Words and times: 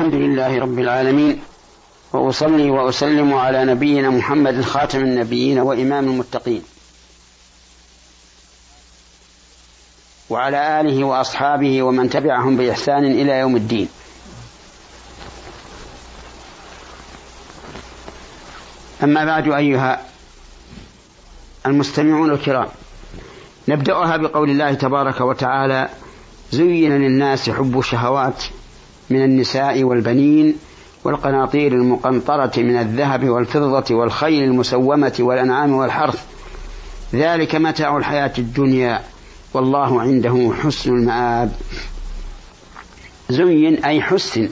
الحمد 0.00 0.14
لله 0.14 0.58
رب 0.58 0.78
العالمين 0.78 1.42
وأصلي 2.12 2.70
وأسلم 2.70 3.34
على 3.34 3.64
نبينا 3.64 4.10
محمد 4.10 4.60
خاتم 4.60 4.98
النبيين 4.98 5.58
وإمام 5.58 6.04
المتقين. 6.04 6.62
وعلى 10.30 10.80
آله 10.80 11.04
وأصحابه 11.04 11.82
ومن 11.82 12.10
تبعهم 12.10 12.56
بإحسان 12.56 13.04
إلى 13.04 13.38
يوم 13.38 13.56
الدين. 13.56 13.88
أما 19.02 19.24
بعد 19.24 19.48
أيها 19.52 20.02
المستمعون 21.66 22.30
الكرام 22.30 22.68
نبدأها 23.68 24.16
بقول 24.16 24.50
الله 24.50 24.74
تبارك 24.74 25.20
وتعالى 25.20 25.88
زين 26.52 26.92
للناس 26.92 27.50
حب 27.50 27.78
الشهوات 27.78 28.44
من 29.10 29.24
النساء 29.24 29.84
والبنين 29.84 30.56
والقناطير 31.04 31.72
المقنطرة 31.72 32.52
من 32.56 32.76
الذهب 32.76 33.28
والفضة 33.28 33.94
والخيل 33.94 34.44
المسومة 34.44 35.16
والأنعام 35.20 35.72
والحرث. 35.72 36.24
ذلك 37.14 37.54
متاع 37.54 37.96
الحياة 37.96 38.32
الدنيا 38.38 39.02
والله 39.54 40.00
عنده 40.00 40.52
حسن 40.62 40.90
المآب. 40.90 41.52
زين 43.30 43.84
أي 43.84 44.02
حسن 44.02 44.48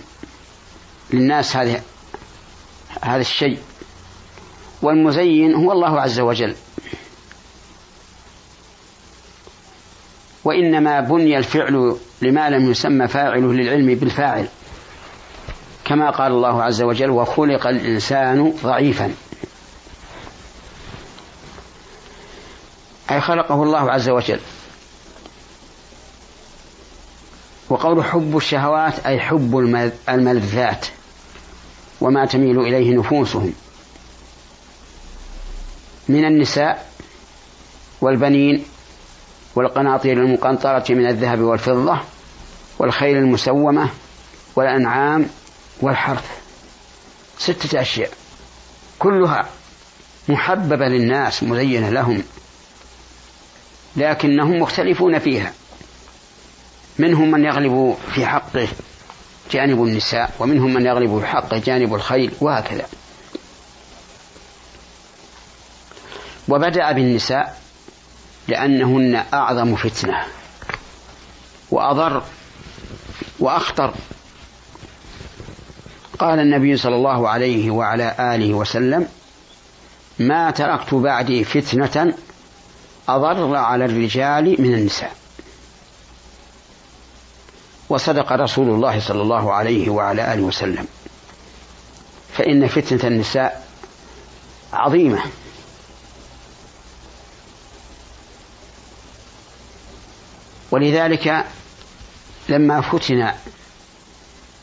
للناس 1.12 1.56
هذا 1.56 1.82
هذا 3.02 3.20
الشيء. 3.20 3.58
والمزين 4.82 5.54
هو 5.54 5.72
الله 5.72 6.00
عز 6.00 6.20
وجل. 6.20 6.54
وإنما 10.48 11.00
بني 11.00 11.38
الفعل 11.38 11.96
لما 12.22 12.50
لم 12.50 12.70
يسمى 12.70 13.08
فاعله 13.08 13.52
للعلم 13.52 13.94
بالفاعل 13.94 14.48
كما 15.84 16.10
قال 16.10 16.32
الله 16.32 16.62
عز 16.62 16.82
وجل 16.82 17.10
وخلق 17.10 17.66
الإنسان 17.66 18.54
ضعيفا 18.62 19.14
أي 23.10 23.20
خلقه 23.20 23.62
الله 23.62 23.90
عز 23.90 24.08
وجل. 24.08 24.40
وقول 27.68 28.04
حب 28.04 28.36
الشهوات 28.36 29.06
أي 29.06 29.20
حب 29.20 29.58
الملذات 30.08 30.86
وما 32.00 32.26
تميل 32.26 32.60
إليه 32.60 32.96
نفوسهم. 32.98 33.52
من 36.08 36.24
النساء 36.24 36.90
والبنين 38.00 38.64
والقناطير 39.58 40.12
المقنطرة 40.12 40.84
من 40.90 41.06
الذهب 41.06 41.40
والفضة 41.40 42.00
والخيل 42.78 43.16
المسومة 43.16 43.90
والأنعام 44.56 45.26
والحرث. 45.80 46.24
ستة 47.38 47.80
أشياء. 47.80 48.10
كلها 48.98 49.48
محببة 50.28 50.88
للناس 50.88 51.42
مزينة 51.42 51.90
لهم. 51.90 52.22
لكنهم 53.96 54.62
مختلفون 54.62 55.18
فيها. 55.18 55.52
منهم 56.98 57.30
من 57.30 57.44
يغلب 57.44 57.96
في 58.14 58.26
حقه 58.26 58.68
جانب 59.50 59.82
النساء 59.82 60.30
ومنهم 60.38 60.74
من 60.74 60.86
يغلب 60.86 61.20
في 61.20 61.26
حقه 61.26 61.58
جانب 61.58 61.94
الخيل 61.94 62.32
وهكذا. 62.40 62.86
وبدأ 66.48 66.92
بالنساء. 66.92 67.67
لأنهن 68.48 69.24
أعظم 69.34 69.76
فتنة 69.76 70.24
وأضر 71.70 72.22
وأخطر. 73.38 73.94
قال 76.18 76.38
النبي 76.38 76.76
صلى 76.76 76.94
الله 76.94 77.28
عليه 77.28 77.70
وعلى 77.70 78.14
آله 78.34 78.54
وسلم 78.54 79.08
ما 80.18 80.50
تركت 80.50 80.94
بعدي 80.94 81.44
فتنة 81.44 82.14
أضر 83.08 83.56
على 83.56 83.84
الرجال 83.84 84.56
من 84.58 84.74
النساء. 84.74 85.12
وصدق 87.88 88.32
رسول 88.32 88.70
الله 88.70 89.00
صلى 89.00 89.22
الله 89.22 89.52
عليه 89.52 89.90
وعلى 89.90 90.34
آله 90.34 90.42
وسلم. 90.42 90.86
فإن 92.32 92.68
فتنة 92.68 93.08
النساء 93.08 93.66
عظيمة. 94.72 95.22
ولذلك 100.70 101.44
لما 102.48 102.80
فتن 102.80 103.32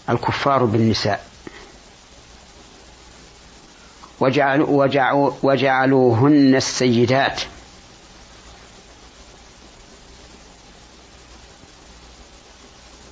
الكفار 0.10 0.66
بالنساء 0.66 1.26
وجعلوا 4.20 4.68
وجعلوا 4.84 5.32
وجعلوهن 5.44 6.56
السيدات. 6.56 7.42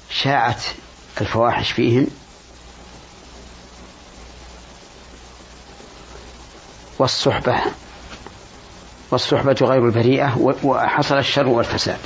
شاعت 0.10 0.64
الفواحش 1.22 1.72
فيهم 1.72 2.08
والصحبة 7.00 7.62
والصحبة 9.12 9.56
غير 9.62 9.86
البريئة 9.86 10.56
وحصل 10.64 11.18
الشر 11.18 11.48
والفساد. 11.48 12.00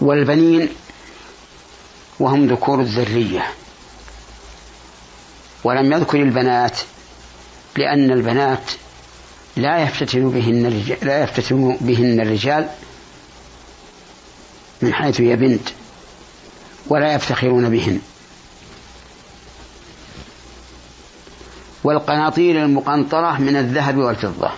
والبنين 0.00 0.68
وهم 2.20 2.46
ذكور 2.46 2.80
الذرية. 2.80 3.46
ولم 5.64 5.92
يذكر 5.92 6.22
البنات 6.22 6.78
لأن 7.76 8.10
البنات 8.10 8.70
لا 9.56 9.82
يفتتن 9.82 10.30
بهن 10.30 10.66
الرجال 10.66 10.98
لا 11.02 11.22
يفتتن 11.22 11.76
بهن 11.80 12.20
الرجال 12.20 12.68
من 14.82 14.94
حيث 14.94 15.20
هي 15.20 15.36
بنت 15.36 15.68
ولا 16.88 17.14
يفتخرون 17.14 17.70
بهن. 17.70 18.00
والقناطير 21.84 22.64
المقنطرة 22.64 23.40
من 23.40 23.56
الذهب 23.56 23.96
والفضة. 23.96 24.50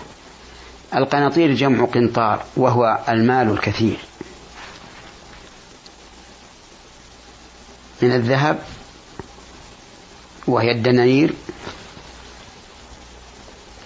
القناطير 0.95 1.53
جمع 1.53 1.85
قنطار 1.85 2.43
وهو 2.57 2.99
المال 3.09 3.49
الكثير. 3.51 3.97
من 8.03 8.11
الذهب 8.11 8.59
وهي 10.47 10.71
الدنانير 10.71 11.33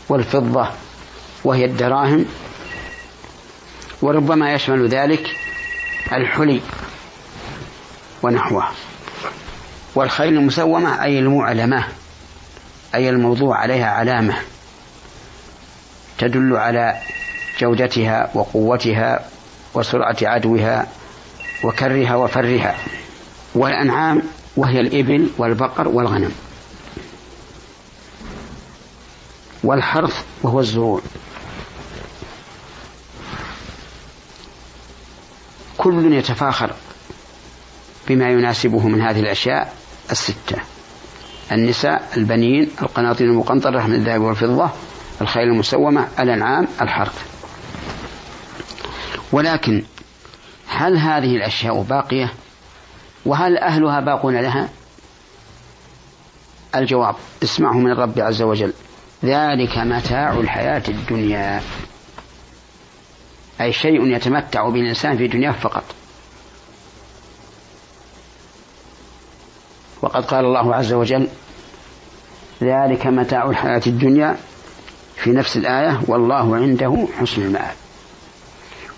والفضة 0.10 0.70
وهي 1.44 1.66
الدراهم 1.66 2.26
وربما 4.02 4.54
يشمل 4.54 4.88
ذلك 4.88 5.28
الحلي 6.12 6.62
ونحوه. 8.24 8.68
والخيل 9.96 10.34
المسومة 10.34 11.04
أي 11.04 11.20
المعلمة 11.20 11.88
أي 12.96 13.10
الموضوع 13.10 13.58
عليها 13.58 13.90
علامة 13.92 14.36
تدل 16.18 16.56
على 16.56 16.98
جودتها 17.60 18.30
وقوتها 18.34 19.26
وسرعة 19.74 20.18
عدوها 20.22 20.88
وكرها 21.64 22.16
وفرها. 22.16 22.76
والأنعام 23.58 24.22
وهي 24.58 24.80
الإبل 24.80 25.30
والبقر 25.38 25.88
والغنم. 25.88 26.32
والحرث 29.64 30.26
وهو 30.44 30.60
الزروع 30.60 31.02
كل 35.78 36.14
يتفاخر 36.14 36.74
بما 38.08 38.30
يناسبه 38.30 38.88
من 38.88 39.02
هذه 39.02 39.20
الأشياء 39.20 39.74
الستة. 40.12 40.58
النساء 41.52 42.10
البنين 42.18 42.70
القناطير 42.82 43.28
المقنطرة 43.28 43.88
من 43.88 43.94
الذهب 43.94 44.22
والفضة 44.22 44.70
الخيل 45.22 45.44
المسومة 45.44 46.08
الأنعام 46.20 46.68
الحرث. 46.82 47.38
ولكن 49.32 49.84
هل 50.68 50.98
هذه 50.98 51.36
الأشياء 51.36 51.82
باقية؟ 51.82 52.34
وهل 53.26 53.58
أهلها 53.58 54.00
باقون 54.00 54.38
لها؟ 54.38 54.70
الجواب 56.76 57.16
اسمعه 57.44 57.74
من 57.74 57.92
الرب 57.92 58.20
عز 58.20 58.42
وجل. 58.42 58.74
ذلك 59.24 59.78
متاع 59.78 60.34
الحياة 60.34 60.84
الدنيا. 60.88 61.62
أي 63.62 63.74
شيء 63.74 64.08
يتمتع 64.16 64.70
به 64.70 64.80
الإنسان 64.80 65.18
في 65.18 65.28
دنياه 65.28 65.52
فقط. 65.52 65.84
وقد 70.02 70.26
قال 70.26 70.46
الله 70.46 70.76
عز 70.76 70.94
وجل 70.94 71.28
ذلك 72.64 73.08
متاع 73.08 73.50
الحياة 73.50 73.82
الدنيا 73.88 74.38
في 75.16 75.30
نفس 75.30 75.58
الآية 75.58 76.02
والله 76.08 76.56
عنده 76.56 77.08
حسن 77.20 77.42
المآب. 77.42 77.74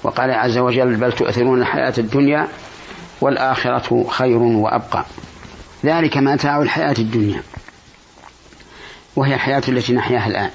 وقال 0.03 0.31
عز 0.31 0.57
وجل 0.57 0.95
بل 0.95 1.11
تؤثرون 1.11 1.61
الحياة 1.61 1.93
الدنيا 1.97 2.47
والآخرة 3.21 4.05
خير 4.09 4.37
وأبقى. 4.37 5.05
ذلك 5.85 6.17
متاع 6.17 6.61
الحياة 6.61 6.95
الدنيا. 6.99 7.43
وهي 9.15 9.33
الحياة 9.33 9.63
التي 9.67 9.93
نحياها 9.93 10.27
الآن. 10.27 10.51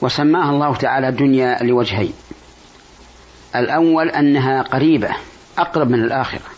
وسماها 0.00 0.50
الله 0.50 0.74
تعالى 0.74 1.12
دنيا 1.12 1.62
لوجهين. 1.62 2.12
الأول 3.56 4.10
أنها 4.10 4.62
قريبة 4.62 5.10
أقرب 5.58 5.90
من 5.90 6.04
الآخرة. 6.04 6.50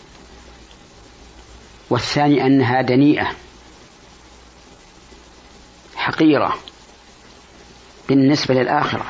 والثاني 1.89 2.45
أنها 2.45 2.81
دنيئة 2.81 3.27
حقيرة 5.95 6.55
بالنسبة 8.09 8.53
للآخرة. 8.55 9.05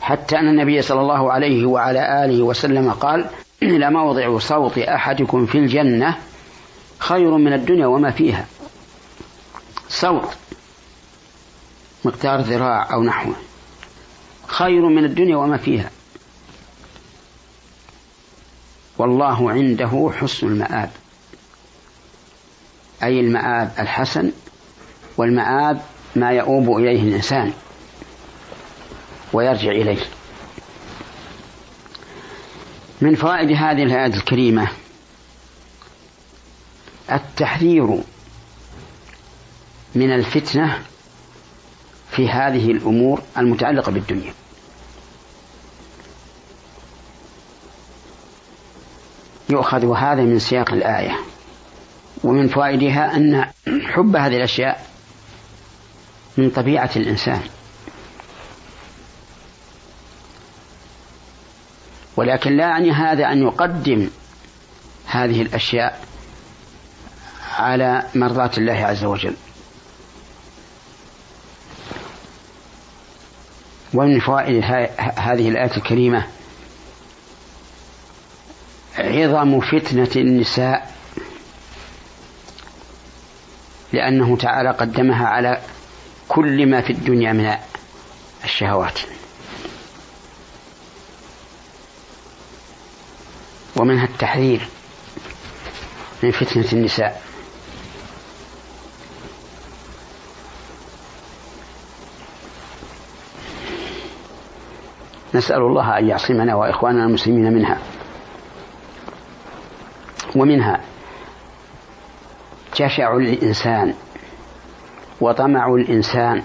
حتى 0.00 0.38
أن 0.38 0.48
النبي 0.48 0.82
صلى 0.82 1.00
الله 1.00 1.32
عليه 1.32 1.66
وعلى 1.66 2.24
آله 2.24 2.42
وسلم 2.42 2.90
قال 2.90 3.30
لموضع 3.62 4.38
صوت 4.38 4.78
أحدكم 4.78 5.46
في 5.46 5.58
الجنة 5.58 6.18
خير 6.98 7.36
من 7.36 7.52
الدنيا 7.52 7.86
وما 7.86 8.10
فيها. 8.10 8.46
صوت 9.88 10.34
مقدار 12.04 12.40
ذراع 12.40 12.92
أو 12.92 13.02
نحوه. 13.02 13.34
خير 14.46 14.88
من 14.88 15.04
الدنيا 15.04 15.36
وما 15.36 15.56
فيها. 15.56 15.90
والله 18.98 19.50
عنده 19.50 20.10
حسن 20.16 20.46
المآب. 20.46 20.90
أي 23.02 23.20
المآب 23.20 23.72
الحسن 23.78 24.32
والمآب 25.16 25.80
ما 26.16 26.30
يؤوب 26.30 26.76
إليه 26.76 27.02
الإنسان 27.02 27.52
ويرجع 29.32 29.70
إليه. 29.70 30.19
من 33.00 33.14
فوائد 33.14 33.50
هذه 33.50 33.82
الآية 33.82 34.14
الكريمة 34.14 34.68
التحذير 37.12 38.02
من 39.94 40.14
الفتنة 40.14 40.78
في 42.10 42.28
هذه 42.28 42.70
الأمور 42.70 43.22
المتعلقة 43.38 43.92
بالدنيا. 43.92 44.34
يؤخذ 49.50 49.96
هذا 49.96 50.22
من 50.22 50.38
سياق 50.38 50.72
الآية 50.72 51.16
ومن 52.24 52.48
فوائدها 52.48 53.16
أن 53.16 53.44
حب 53.66 54.16
هذه 54.16 54.36
الأشياء 54.36 54.86
من 56.36 56.50
طبيعة 56.50 56.90
الإنسان. 56.96 57.40
ولكن 62.16 62.56
لا 62.56 62.68
يعني 62.68 62.92
هذا 62.92 63.32
أن 63.32 63.42
يقدم 63.42 64.10
هذه 65.06 65.42
الأشياء 65.42 66.04
على 67.58 68.02
مرضاة 68.14 68.50
الله 68.58 68.86
عز 68.86 69.04
وجل. 69.04 69.34
ومن 73.94 74.20
فوائد 74.20 74.64
هذه 75.16 75.48
الآية 75.48 75.76
الكريمة 75.76 76.26
عظم 78.98 79.60
فتنة 79.60 80.10
النساء 80.16 80.94
لأنه 83.92 84.36
تعالى 84.36 84.70
قدمها 84.70 85.26
على 85.26 85.60
كل 86.28 86.66
ما 86.70 86.80
في 86.80 86.92
الدنيا 86.92 87.32
من 87.32 87.54
الشهوات. 88.44 89.00
ومنها 93.80 94.04
التحذير 94.04 94.68
من 96.22 96.30
فتنة 96.30 96.64
النساء. 96.72 97.22
نسأل 105.34 105.56
الله 105.56 105.98
أن 105.98 106.08
يعصمنا 106.08 106.54
وإخواننا 106.54 107.04
المسلمين 107.04 107.52
منها 107.52 107.78
ومنها 110.36 110.80
جشع 112.76 113.16
الإنسان 113.16 113.94
وطمع 115.20 115.74
الإنسان 115.74 116.42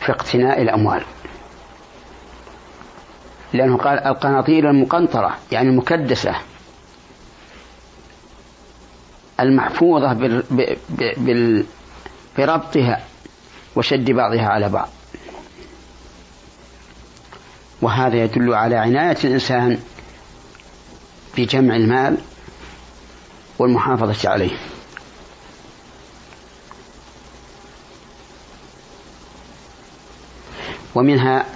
في 0.00 0.12
اقتناء 0.12 0.62
الأموال. 0.62 1.04
لأنه 3.54 3.76
قال 3.76 3.98
القناطير 3.98 4.70
المقنطرة 4.70 5.38
يعني 5.52 5.68
المكدسة. 5.68 6.34
المحفوظة 9.40 10.12
بربطها 12.38 13.04
وشد 13.76 14.10
بعضها 14.10 14.46
على 14.46 14.68
بعض. 14.68 14.88
وهذا 17.82 18.16
يدل 18.16 18.54
على 18.54 18.76
عناية 18.76 19.16
الإنسان 19.24 19.78
بجمع 21.36 21.76
المال 21.76 22.18
والمحافظة 23.58 24.30
عليه. 24.30 24.56
ومنها 30.94 31.46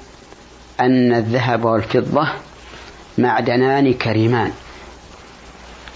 أن 0.80 1.14
الذهب 1.14 1.64
والفضة 1.64 2.28
معدنان 3.18 3.94
كريمان 3.94 4.52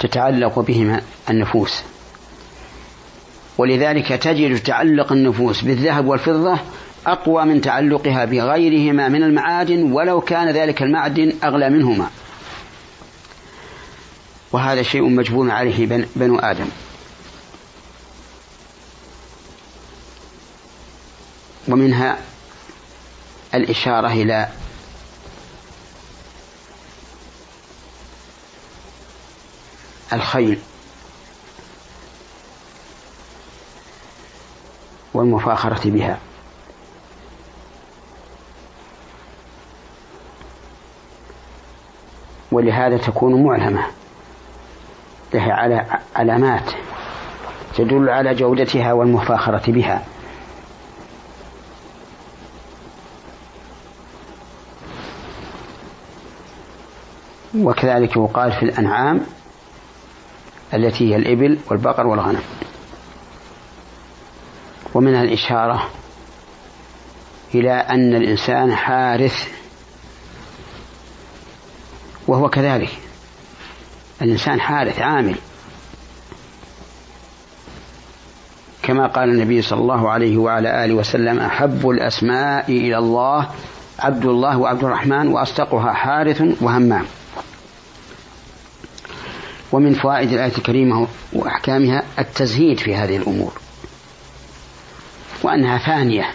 تتعلق 0.00 0.58
بهما 0.58 1.02
النفوس. 1.30 1.82
ولذلك 3.58 4.08
تجد 4.08 4.58
تعلق 4.58 5.12
النفوس 5.12 5.62
بالذهب 5.62 6.06
والفضة 6.06 6.58
أقوى 7.06 7.44
من 7.44 7.60
تعلقها 7.60 8.24
بغيرهما 8.24 9.08
من 9.08 9.22
المعادن 9.22 9.92
ولو 9.92 10.20
كان 10.20 10.50
ذلك 10.50 10.82
المعدن 10.82 11.32
أغلى 11.44 11.70
منهما. 11.70 12.10
وهذا 14.52 14.82
شيء 14.82 15.08
مجبور 15.08 15.50
عليه 15.50 16.06
بنو 16.16 16.38
آدم. 16.38 16.66
ومنها 21.68 22.18
الإشارة 23.54 24.12
إلى 24.12 24.48
الخيل 30.12 30.58
والمفاخرة 35.14 35.90
بها. 35.90 36.18
ولهذا 42.52 42.96
تكون 42.96 43.42
معلمة. 43.44 43.86
لها 45.34 45.52
على 45.52 46.00
علامات 46.16 46.70
تدل 47.74 48.08
على 48.08 48.34
جودتها 48.34 48.92
والمفاخرة 48.92 49.72
بها. 49.72 50.04
وكذلك 57.58 58.16
يقال 58.16 58.52
في 58.52 58.62
الأنعام 58.62 59.20
التي 60.74 61.10
هي 61.10 61.16
الإبل 61.16 61.58
والبقر 61.70 62.06
والغنم. 62.06 62.42
ومنها 64.94 65.22
الإشارة 65.22 65.88
إلى 67.54 67.72
أن 67.72 68.14
الإنسان 68.14 68.74
حارث 68.74 69.48
وهو 72.26 72.48
كذلك. 72.48 72.98
الإنسان 74.22 74.60
حارث 74.60 74.98
عامل. 74.98 75.36
كما 78.82 79.06
قال 79.06 79.28
النبي 79.28 79.62
صلى 79.62 79.80
الله 79.80 80.10
عليه 80.10 80.36
وعلى 80.36 80.84
آله 80.84 80.94
وسلم 80.94 81.40
أحب 81.40 81.88
الأسماء 81.88 82.70
إلى 82.70 82.98
الله 82.98 83.48
عبد 83.98 84.24
الله 84.24 84.58
وعبد 84.58 84.84
الرحمن 84.84 85.28
وأصدقها 85.28 85.92
حارث 85.92 86.42
وهمام. 86.60 87.04
ومن 89.72 89.94
فوائد 89.94 90.32
الآية 90.32 90.56
الكريمة 90.58 91.08
وأحكامها 91.32 92.02
التزهيد 92.18 92.78
في 92.78 92.94
هذه 92.94 93.16
الأمور. 93.16 93.52
وأنها 95.42 95.78
فانية 95.78 96.34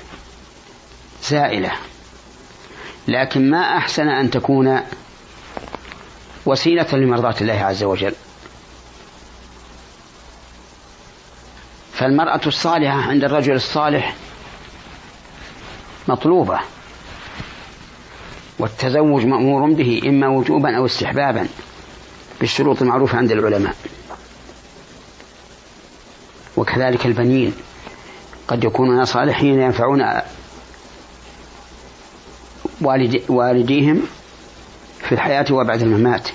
زائلة 1.23 1.71
لكن 3.07 3.49
ما 3.49 3.77
أحسن 3.77 4.07
أن 4.07 4.29
تكون 4.29 4.81
وسيلة 6.45 6.87
لمرضاة 6.93 7.35
الله 7.41 7.53
عز 7.53 7.83
وجل. 7.83 8.13
فالمرأة 11.93 12.41
الصالحة 12.47 13.01
عند 13.01 13.23
الرجل 13.23 13.53
الصالح 13.55 14.15
مطلوبة 16.07 16.59
والتزوج 18.59 19.25
مأمور 19.25 19.73
به 19.73 20.01
إما 20.05 20.27
وجوبا 20.27 20.77
أو 20.77 20.85
استحبابا. 20.85 21.47
بالشروط 22.39 22.81
المعروفة 22.81 23.17
عند 23.17 23.31
العلماء. 23.31 23.75
وكذلك 26.57 27.05
البنين. 27.05 27.53
قد 28.47 28.63
يكونون 28.63 29.05
صالحين 29.05 29.61
ينفعون 29.61 30.03
والديهم 33.29 34.01
في 34.99 35.11
الحياة 35.11 35.45
وبعد 35.51 35.81
الممات. 35.81 36.29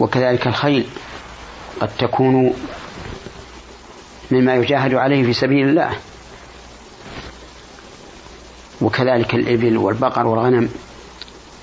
وكذلك 0.00 0.46
الخيل. 0.46 0.86
قد 1.80 1.88
تكون 1.98 2.54
مما 4.30 4.54
يجاهد 4.54 4.94
عليه 4.94 5.24
في 5.24 5.32
سبيل 5.32 5.68
الله. 5.68 5.96
وكذلك 8.80 9.34
الإبل 9.34 9.76
والبقر 9.76 10.26
والغنم. 10.26 10.68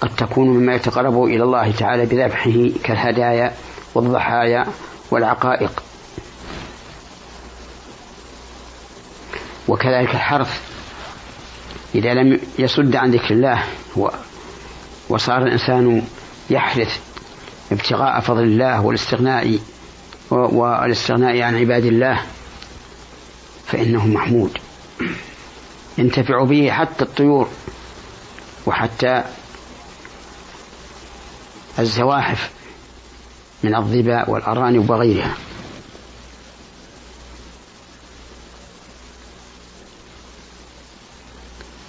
قد 0.01 0.15
تكون 0.15 0.47
مما 0.47 0.75
يتقرب 0.75 1.23
إلى 1.23 1.43
الله 1.43 1.71
تعالى 1.71 2.05
بذبحه 2.05 2.69
كالهدايا 2.83 3.53
والضحايا 3.95 4.67
والعقائق. 5.11 5.83
وكذلك 9.67 10.09
الحرث 10.09 10.61
إذا 11.95 12.13
لم 12.13 12.39
يصد 12.59 12.95
عن 12.95 13.11
ذكر 13.11 13.33
الله 13.33 13.63
وصار 15.09 15.37
الإنسان 15.37 16.03
يحرث 16.49 16.99
ابتغاء 17.71 18.19
فضل 18.19 18.43
الله 18.43 18.85
والاستغناء 18.85 19.59
والاستغناء 20.31 21.41
عن 21.41 21.55
عباد 21.55 21.85
الله 21.85 22.21
فإنه 23.65 24.07
محمود. 24.07 24.57
ينتفع 25.97 26.43
به 26.43 26.71
حتى 26.71 27.03
الطيور 27.03 27.49
وحتى 28.65 29.23
الزواحف 31.79 32.49
من 33.63 33.75
الظباء 33.75 34.29
والأرانب 34.31 34.89
وغيرها. 34.89 35.33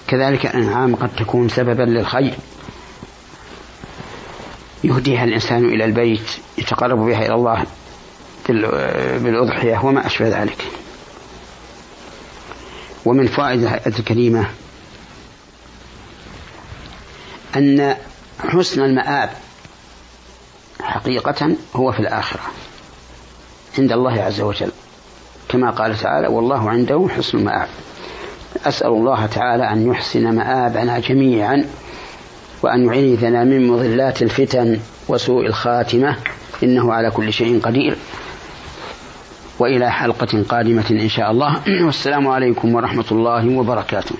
كذلك 0.07 0.45
الأنعام 0.45 0.95
قد 0.95 1.09
تكون 1.15 1.49
سببا 1.49 1.83
للخير. 1.83 2.33
يهديها 4.83 5.23
الإنسان 5.23 5.65
إلى 5.65 5.85
البيت 5.85 6.31
يتقرب 6.57 6.99
بها 6.99 7.25
إلى 7.25 7.33
الله 7.33 7.65
بالأضحية 9.19 9.85
وما 9.85 10.05
أشبه 10.05 10.41
ذلك. 10.41 10.67
ومن 13.05 13.27
فوائد 13.27 13.61
الآية 13.61 13.99
الكريمة 13.99 14.49
أن 17.55 17.95
حسن 18.39 18.81
المآب 18.81 19.29
حقيقة 20.99 21.51
هو 21.75 21.91
في 21.91 21.99
الآخرة 21.99 22.41
عند 23.77 23.91
الله 23.91 24.21
عز 24.21 24.41
وجل. 24.41 24.71
كما 25.49 25.71
قال 25.71 25.97
تعالى 25.97 26.27
والله 26.27 26.69
عنده 26.69 27.07
حسن 27.17 27.37
المآب 27.37 27.67
أسأل 28.65 28.87
الله 28.87 29.25
تعالى 29.25 29.71
أن 29.71 29.87
يحسن 29.87 30.35
مآبنا 30.35 30.99
جميعا 30.99 31.65
وأن 32.61 32.85
يعيذنا 32.85 33.43
من 33.43 33.67
مضلات 33.67 34.21
الفتن 34.21 34.79
وسوء 35.07 35.45
الخاتمة 35.45 36.15
إنه 36.63 36.93
على 36.93 37.11
كل 37.11 37.33
شيء 37.33 37.59
قدير. 37.61 37.97
وإلى 39.59 39.91
حلقة 39.91 40.43
قادمة 40.49 40.85
إن 40.91 41.09
شاء 41.09 41.31
الله. 41.31 41.61
والسلام 41.85 42.27
عليكم 42.27 42.75
ورحمة 42.75 43.05
الله 43.11 43.57
وبركاته. 43.57 44.15